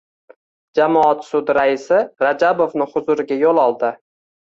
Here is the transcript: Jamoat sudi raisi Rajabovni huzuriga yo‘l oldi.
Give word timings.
Jamoat 0.79 1.27
sudi 1.27 1.57
raisi 1.59 2.01
Rajabovni 2.27 2.91
huzuriga 2.97 3.43
yo‘l 3.47 3.67
oldi. 3.69 3.97